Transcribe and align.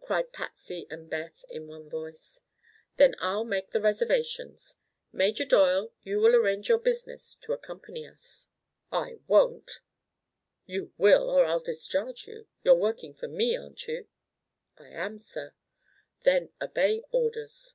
cried 0.00 0.32
Patsy 0.32 0.86
and 0.88 1.10
Beth 1.10 1.44
in 1.50 1.66
one 1.66 1.90
voice. 1.90 2.40
"Then 2.96 3.14
I'll 3.18 3.44
make 3.44 3.68
the 3.70 3.82
reservations. 3.82 4.76
Major 5.12 5.44
Doyle, 5.44 5.92
you 6.00 6.20
will 6.20 6.34
arrange 6.34 6.70
your 6.70 6.78
business 6.78 7.34
to 7.42 7.52
accompany 7.52 8.06
us." 8.06 8.48
"I 8.90 9.18
won't!" 9.26 9.82
"You 10.64 10.94
will, 10.96 11.28
or 11.28 11.44
I'll 11.44 11.60
discharge 11.60 12.26
you. 12.26 12.46
You're 12.64 12.76
working 12.80 13.12
for 13.12 13.28
me, 13.28 13.58
aren't 13.58 13.86
you?" 13.86 14.06
"I 14.78 14.86
am, 14.88 15.18
sir." 15.18 15.52
"Then 16.22 16.50
obey 16.62 17.02
orders." 17.10 17.74